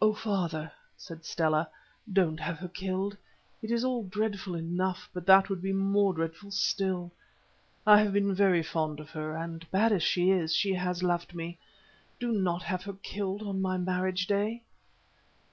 [0.00, 1.68] "Oh, father," said Stella,
[2.12, 3.16] "don't have her killed.
[3.60, 7.10] It is all dreadful enough, but that would be more dreadful still.
[7.84, 11.34] I have been very fond of her, and, bad as she is, she has loved
[11.34, 11.58] me.
[12.20, 14.62] Do not have her killed on my marriage day."